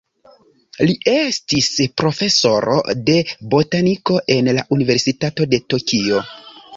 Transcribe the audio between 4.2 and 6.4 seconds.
en la Universitato de Tokio.